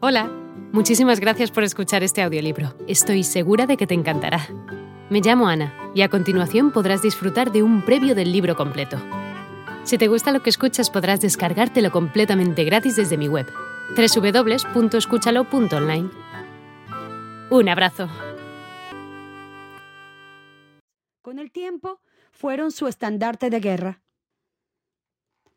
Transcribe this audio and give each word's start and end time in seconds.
Hola, 0.00 0.28
muchísimas 0.72 1.18
gracias 1.18 1.50
por 1.50 1.64
escuchar 1.64 2.04
este 2.04 2.22
audiolibro. 2.22 2.72
Estoy 2.86 3.24
segura 3.24 3.66
de 3.66 3.76
que 3.76 3.88
te 3.88 3.94
encantará. 3.94 4.46
Me 5.10 5.20
llamo 5.20 5.48
Ana 5.48 5.74
y 5.92 6.02
a 6.02 6.08
continuación 6.08 6.70
podrás 6.70 7.02
disfrutar 7.02 7.50
de 7.50 7.64
un 7.64 7.84
previo 7.84 8.14
del 8.14 8.30
libro 8.30 8.54
completo. 8.54 8.96
Si 9.82 9.98
te 9.98 10.06
gusta 10.06 10.30
lo 10.30 10.40
que 10.40 10.50
escuchas 10.50 10.88
podrás 10.88 11.20
descargártelo 11.20 11.90
completamente 11.90 12.62
gratis 12.62 12.94
desde 12.94 13.16
mi 13.16 13.26
web, 13.26 13.52
www.escúchalo.online. 13.96 16.10
Un 17.50 17.68
abrazo. 17.68 18.08
Con 21.22 21.40
el 21.40 21.50
tiempo, 21.50 22.00
fueron 22.30 22.70
su 22.70 22.86
estandarte 22.86 23.50
de 23.50 23.58
guerra. 23.58 24.00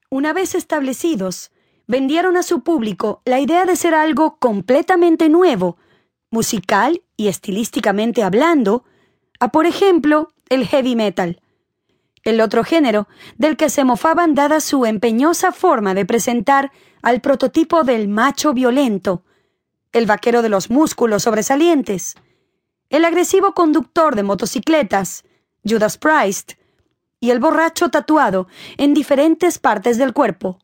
Una 0.09 0.33
vez 0.33 0.55
establecidos, 0.55 1.51
vendieron 1.91 2.37
a 2.37 2.43
su 2.43 2.61
público 2.61 3.21
la 3.25 3.41
idea 3.41 3.65
de 3.65 3.75
ser 3.75 3.93
algo 3.93 4.37
completamente 4.37 5.27
nuevo, 5.27 5.75
musical 6.31 7.03
y 7.17 7.27
estilísticamente 7.27 8.23
hablando, 8.23 8.85
a 9.41 9.49
por 9.49 9.65
ejemplo 9.65 10.29
el 10.47 10.65
heavy 10.65 10.95
metal, 10.95 11.41
el 12.23 12.39
otro 12.39 12.63
género 12.63 13.09
del 13.37 13.57
que 13.57 13.69
se 13.69 13.83
mofaban 13.83 14.35
dada 14.35 14.61
su 14.61 14.85
empeñosa 14.85 15.51
forma 15.51 15.93
de 15.93 16.05
presentar 16.05 16.71
al 17.01 17.19
prototipo 17.19 17.83
del 17.83 18.07
macho 18.07 18.53
violento, 18.53 19.25
el 19.91 20.05
vaquero 20.05 20.41
de 20.41 20.47
los 20.47 20.69
músculos 20.69 21.23
sobresalientes, 21.23 22.15
el 22.89 23.03
agresivo 23.03 23.53
conductor 23.53 24.15
de 24.15 24.23
motocicletas, 24.23 25.25
Judas 25.67 25.97
Priest, 25.97 26.53
y 27.19 27.31
el 27.31 27.41
borracho 27.41 27.89
tatuado 27.89 28.47
en 28.77 28.93
diferentes 28.93 29.59
partes 29.59 29.97
del 29.97 30.13
cuerpo. 30.13 30.57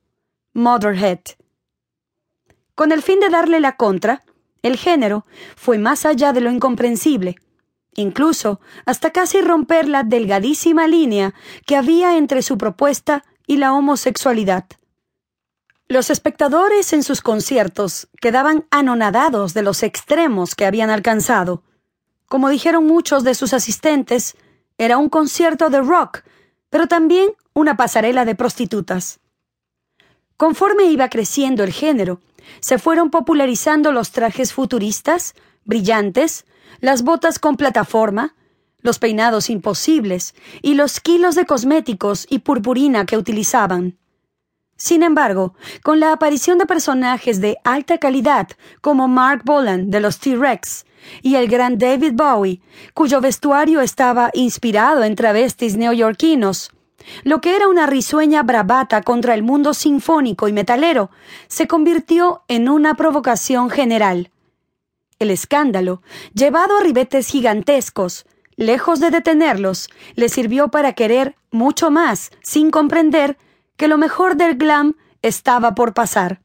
Motherhead. 0.57 1.19
Con 2.73 2.91
el 2.91 3.03
fin 3.03 3.19
de 3.19 3.29
darle 3.29 3.59
la 3.59 3.77
contra, 3.77 4.23
el 4.63 4.75
género 4.75 5.27
fue 5.55 5.77
más 5.77 6.03
allá 6.03 6.33
de 6.33 6.41
lo 6.41 6.49
incomprensible, 6.49 7.35
incluso 7.93 8.59
hasta 8.87 9.11
casi 9.11 9.39
romper 9.39 9.87
la 9.87 10.01
delgadísima 10.01 10.87
línea 10.87 11.35
que 11.67 11.75
había 11.75 12.17
entre 12.17 12.41
su 12.41 12.57
propuesta 12.57 13.23
y 13.45 13.57
la 13.57 13.71
homosexualidad. 13.71 14.65
Los 15.87 16.09
espectadores 16.09 16.91
en 16.91 17.03
sus 17.03 17.21
conciertos 17.21 18.07
quedaban 18.19 18.65
anonadados 18.71 19.53
de 19.53 19.61
los 19.61 19.83
extremos 19.83 20.55
que 20.55 20.65
habían 20.65 20.89
alcanzado. 20.89 21.61
Como 22.27 22.49
dijeron 22.49 22.87
muchos 22.87 23.23
de 23.23 23.35
sus 23.35 23.53
asistentes, 23.53 24.35
era 24.79 24.97
un 24.97 25.09
concierto 25.09 25.69
de 25.69 25.81
rock, 25.81 26.23
pero 26.71 26.87
también 26.87 27.29
una 27.53 27.77
pasarela 27.77 28.25
de 28.25 28.33
prostitutas. 28.33 29.19
Conforme 30.37 30.85
iba 30.85 31.09
creciendo 31.09 31.63
el 31.63 31.73
género, 31.73 32.21
se 32.59 32.77
fueron 32.77 33.09
popularizando 33.09 33.91
los 33.91 34.11
trajes 34.11 34.53
futuristas, 34.53 35.33
brillantes, 35.65 36.45
las 36.79 37.03
botas 37.03 37.39
con 37.39 37.57
plataforma, 37.57 38.35
los 38.81 38.99
peinados 38.99 39.49
imposibles 39.49 40.35
y 40.61 40.75
los 40.75 40.99
kilos 40.99 41.33
de 41.33 41.45
cosméticos 41.45 42.27
y 42.29 42.39
purpurina 42.39 43.05
que 43.05 43.17
utilizaban. 43.17 43.97
Sin 44.77 45.01
embargo, 45.01 45.55
con 45.81 45.99
la 45.99 46.13
aparición 46.13 46.59
de 46.59 46.67
personajes 46.67 47.41
de 47.41 47.57
alta 47.63 47.97
calidad 47.97 48.47
como 48.79 49.07
Mark 49.07 49.41
Bolan 49.43 49.89
de 49.89 49.99
los 49.99 50.19
T-Rex 50.19 50.85
y 51.23 51.33
el 51.33 51.47
gran 51.47 51.79
David 51.79 52.13
Bowie, 52.13 52.61
cuyo 52.93 53.19
vestuario 53.19 53.81
estaba 53.81 54.29
inspirado 54.35 55.03
en 55.03 55.15
travestis 55.15 55.77
neoyorquinos, 55.77 56.71
lo 57.23 57.41
que 57.41 57.55
era 57.55 57.67
una 57.67 57.85
risueña 57.85 58.43
bravata 58.43 59.01
contra 59.01 59.33
el 59.33 59.43
mundo 59.43 59.73
sinfónico 59.73 60.47
y 60.47 60.53
metalero 60.53 61.09
se 61.47 61.67
convirtió 61.67 62.43
en 62.47 62.69
una 62.69 62.95
provocación 62.95 63.69
general. 63.69 64.31
El 65.19 65.31
escándalo, 65.31 66.01
llevado 66.33 66.77
a 66.77 66.83
ribetes 66.83 67.27
gigantescos, 67.27 68.25
lejos 68.55 68.99
de 68.99 69.11
detenerlos, 69.11 69.89
le 70.15 70.29
sirvió 70.29 70.69
para 70.69 70.93
querer 70.93 71.35
mucho 71.51 71.89
más, 71.89 72.31
sin 72.41 72.71
comprender 72.71 73.37
que 73.77 73.87
lo 73.87 73.97
mejor 73.97 74.35
del 74.35 74.55
glam 74.55 74.95
estaba 75.21 75.75
por 75.75 75.93
pasar. 75.93 76.41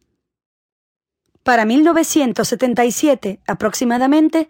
Para 1.43 1.65
1977 1.65 3.41
aproximadamente, 3.47 4.49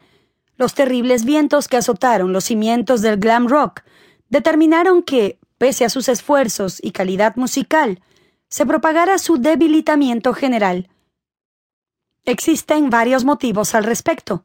los 0.57 0.75
terribles 0.75 1.25
vientos 1.25 1.67
que 1.67 1.79
azotaron 1.79 2.33
los 2.33 2.45
cimientos 2.45 3.01
del 3.01 3.19
glam 3.19 3.49
rock 3.49 3.81
determinaron 4.29 5.03
que, 5.03 5.39
pese 5.63 5.85
a 5.85 5.89
sus 5.89 6.09
esfuerzos 6.09 6.81
y 6.83 6.91
calidad 6.91 7.37
musical, 7.37 8.03
se 8.49 8.67
propagara 8.67 9.17
su 9.19 9.37
debilitamiento 9.37 10.35
general. 10.35 10.91
Existen 12.25 12.91
varios 12.91 13.25
motivos 13.25 13.77
al 13.77 13.85
respecto. 13.85 14.45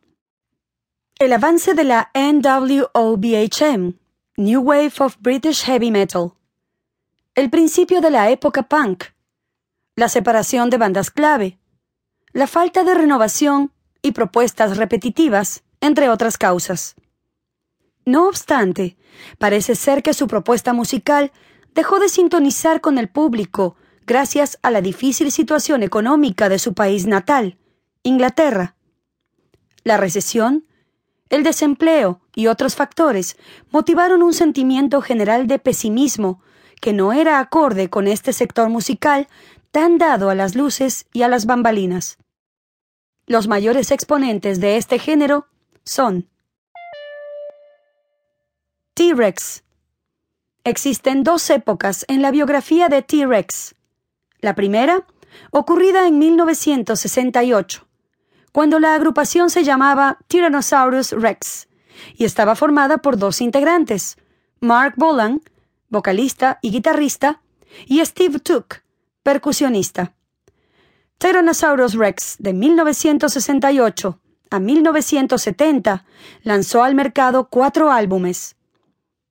El 1.18 1.34
avance 1.34 1.74
de 1.74 1.86
la 1.86 2.12
NWOBHM, 2.14 3.94
New 4.36 4.62
Wave 4.62 4.94
of 5.00 5.18
British 5.20 5.64
Heavy 5.64 5.90
Metal. 5.90 6.34
El 7.34 7.50
principio 7.50 8.00
de 8.00 8.12
la 8.12 8.30
época 8.30 8.70
punk. 8.70 9.06
La 9.96 10.10
separación 10.10 10.70
de 10.70 10.78
bandas 10.78 11.10
clave. 11.10 11.58
La 12.32 12.46
falta 12.46 12.84
de 12.84 12.94
renovación 12.94 13.72
y 14.04 14.12
propuestas 14.12 14.78
repetitivas, 14.78 15.64
entre 15.82 16.12
otras 16.12 16.38
causas. 16.38 16.96
No 18.08 18.30
obstante, 18.30 18.96
parece 19.38 19.76
ser 19.76 20.02
que 20.02 20.14
su 20.14 20.28
propuesta 20.28 20.72
musical 20.72 21.34
dejó 21.76 22.00
de 22.00 22.08
sintonizar 22.08 22.80
con 22.80 22.98
el 22.98 23.10
público 23.10 23.76
gracias 24.06 24.60
a 24.62 24.72
la 24.72 24.80
difícil 24.80 25.30
situación 25.30 25.84
económica 25.84 26.48
de 26.48 26.58
su 26.58 26.74
país 26.74 27.06
natal, 27.06 27.58
Inglaterra. 28.04 28.78
La 29.84 29.98
recesión, 29.98 30.66
el 31.28 31.44
desempleo 31.44 32.22
y 32.34 32.48
otros 32.48 32.78
factores 32.78 33.36
motivaron 33.72 34.24
un 34.24 34.34
sentimiento 34.34 35.02
general 35.02 35.46
de 35.48 35.60
pesimismo 35.60 36.42
que 36.80 36.94
no 36.94 37.12
era 37.12 37.42
acorde 37.42 37.90
con 37.90 38.08
este 38.08 38.32
sector 38.32 38.70
musical 38.70 39.28
tan 39.72 39.98
dado 39.98 40.30
a 40.30 40.36
las 40.36 40.56
luces 40.56 41.08
y 41.12 41.24
a 41.24 41.28
las 41.28 41.46
bambalinas. 41.46 42.20
Los 43.26 43.50
mayores 43.50 43.92
exponentes 43.92 44.62
de 44.62 44.78
este 44.78 44.98
género 44.98 45.48
son 45.84 46.30
T-Rex. 48.98 49.64
Existen 50.64 51.24
dos 51.24 51.52
épocas 51.52 52.04
en 52.08 52.24
la 52.24 52.32
biografía 52.32 52.90
de 52.90 53.04
T-Rex. 53.04 53.76
La 54.40 54.56
primera, 54.56 55.06
ocurrida 55.52 56.08
en 56.08 56.18
1968, 56.18 57.88
cuando 58.52 58.80
la 58.80 58.96
agrupación 58.96 59.52
se 59.52 59.64
llamaba 59.64 60.18
Tyrannosaurus 60.28 61.12
Rex 61.12 61.68
y 62.16 62.26
estaba 62.26 62.56
formada 62.56 62.98
por 62.98 63.20
dos 63.20 63.40
integrantes, 63.40 64.18
Mark 64.62 64.96
Bolan, 64.98 65.44
vocalista 65.90 66.58
y 66.64 66.72
guitarrista, 66.72 67.44
y 67.86 68.04
Steve 68.04 68.40
Took, 68.40 68.78
percusionista. 69.22 70.16
Tyrannosaurus 71.20 71.94
Rex 71.94 72.38
de 72.40 72.54
1968 72.54 74.20
a 74.50 74.60
1970 74.60 76.04
lanzó 76.42 76.84
al 76.84 76.96
mercado 76.96 77.48
cuatro 77.48 77.92
álbumes, 77.92 78.57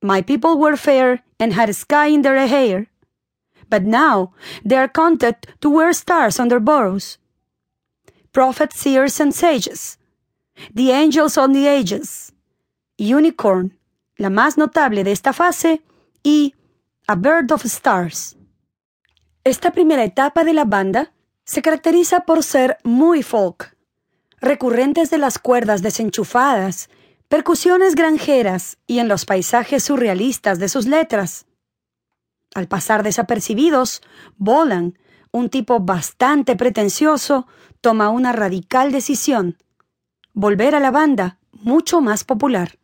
My 0.01 0.21
people 0.21 0.57
were 0.57 0.77
fair 0.77 1.23
and 1.39 1.53
had 1.53 1.69
a 1.69 1.73
sky 1.73 2.07
in 2.07 2.21
their 2.21 2.47
hair. 2.47 2.87
But 3.69 3.83
now 3.83 4.33
they 4.63 4.77
are 4.77 4.87
content 4.87 5.45
to 5.61 5.69
wear 5.69 5.91
stars 5.93 6.39
on 6.39 6.47
their 6.47 6.59
burrows. 6.59 7.17
Prophets, 8.31 8.79
seers, 8.79 9.19
and 9.19 9.33
sages. 9.33 9.97
The 10.73 10.91
angels 10.91 11.37
on 11.37 11.53
the 11.53 11.67
ages. 11.67 12.31
Unicorn, 12.97 13.77
la 14.17 14.29
más 14.29 14.57
notable 14.57 15.03
de 15.03 15.11
esta 15.11 15.33
fase, 15.33 15.81
y 16.23 16.53
A 17.07 17.15
Bird 17.15 17.51
of 17.51 17.65
Stars. 17.65 18.35
Esta 19.43 19.71
primera 19.71 20.03
etapa 20.03 20.43
de 20.43 20.53
la 20.53 20.65
banda 20.65 21.11
se 21.45 21.61
caracteriza 21.61 22.25
por 22.25 22.43
ser 22.43 22.77
muy 22.83 23.23
folk, 23.23 23.77
recurrentes 24.41 25.09
de 25.09 25.17
las 25.17 25.39
cuerdas 25.39 25.81
desenchufadas 25.81 26.89
percusiones 27.27 27.95
granjeras 27.95 28.77
y 28.87 28.99
en 28.99 29.07
los 29.07 29.25
paisajes 29.25 29.83
surrealistas 29.83 30.59
de 30.59 30.69
sus 30.69 30.85
letras. 30.85 31.45
Al 32.55 32.67
pasar 32.67 33.03
desapercibidos, 33.03 34.01
Bolan, 34.37 34.97
un 35.31 35.49
tipo 35.49 35.79
bastante 35.79 36.55
pretencioso, 36.55 37.47
toma 37.81 38.09
una 38.09 38.31
radical 38.31 38.91
decisión, 38.91 39.57
volver 40.33 40.73
a 40.73 40.79
la 40.79 40.91
banda 40.91 41.39
mucho 41.51 42.01
más 42.01 42.23
popular. 42.23 42.79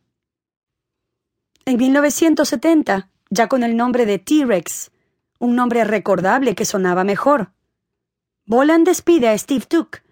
En 1.64 1.78
1970, 1.78 3.10
ya 3.30 3.48
con 3.48 3.62
el 3.62 3.76
nombre 3.76 4.04
de 4.04 4.18
T-Rex, 4.18 4.90
un 5.38 5.56
nombre 5.56 5.84
recordable 5.84 6.54
que 6.54 6.66
sonaba 6.66 7.04
mejor, 7.04 7.52
Bolan 8.46 8.84
despide 8.84 9.30
a 9.30 9.38
Steve 9.38 9.64
Took 9.66 10.02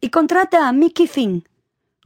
y 0.00 0.10
contrata 0.10 0.68
a 0.68 0.72
Mickey 0.72 1.08
Finn, 1.08 1.48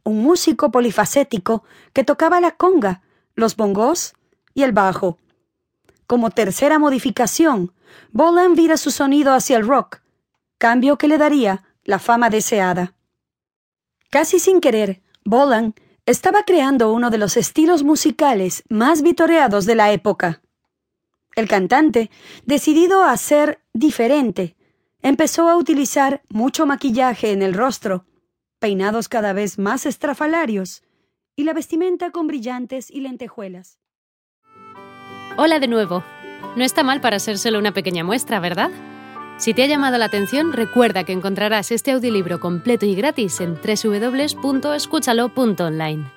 un 0.05 0.23
músico 0.23 0.71
polifacético 0.71 1.65
que 1.93 2.05
tocaba 2.05 2.41
la 2.41 2.53
conga, 2.53 3.03
los 3.35 3.57
bongos 3.57 4.15
y 4.55 4.63
el 4.63 4.73
bajo. 4.73 5.19
Como 6.07 6.31
tercera 6.31 6.79
modificación, 6.79 7.73
Bolan 8.13 8.55
vira 8.55 8.77
su 8.77 8.91
sonido 8.91 9.33
hacia 9.33 9.57
el 9.57 9.67
rock, 9.67 10.01
cambio 10.59 10.99
que 10.99 11.09
le 11.09 11.19
daría 11.19 11.65
la 11.85 11.99
fama 11.99 12.31
deseada. 12.31 12.95
Casi 14.11 14.39
sin 14.39 14.61
querer, 14.61 15.03
Bolan 15.25 15.75
estaba 16.07 16.45
creando 16.45 16.93
uno 16.93 17.11
de 17.11 17.19
los 17.19 17.37
estilos 17.37 17.83
musicales 17.83 18.63
más 18.69 19.03
vitoreados 19.03 19.65
de 19.65 19.75
la 19.75 19.93
época. 19.93 20.43
El 21.35 21.49
cantante, 21.49 22.11
decidido 22.45 23.03
a 23.03 23.17
ser 23.17 23.61
diferente, 23.73 24.57
empezó 25.03 25.49
a 25.49 25.57
utilizar 25.57 26.23
mucho 26.29 26.67
maquillaje 26.67 27.33
en 27.33 27.43
el 27.43 27.55
rostro, 27.55 28.05
peinados 28.65 29.11
cada 29.11 29.35
vez 29.35 29.59
más 29.59 29.85
estrafalarios 29.85 30.83
y 31.37 31.45
la 31.45 31.53
vestimenta 31.53 32.11
con 32.13 32.27
brillantes 32.27 32.91
y 32.91 33.03
lentejuelas. 33.03 33.79
Hola 35.37 35.61
de 35.61 35.69
nuevo. 35.69 36.03
No 36.57 36.65
está 36.65 36.83
mal 36.83 37.03
para 37.03 37.19
ser 37.19 37.37
solo 37.37 37.59
una 37.59 37.75
pequeña 37.75 38.05
muestra, 38.05 38.41
¿verdad? 38.41 38.71
Si 39.37 39.53
te 39.53 39.65
ha 39.65 39.67
llamado 39.67 39.99
la 39.99 40.07
atención, 40.07 40.55
recuerda 40.55 41.05
que 41.05 41.13
encontrarás 41.13 41.71
este 41.73 41.91
audiolibro 41.91 42.41
completo 42.41 42.87
y 42.87 42.95
gratis 42.95 43.39
en 43.43 43.57
www.escúchalo.online. 43.57 46.14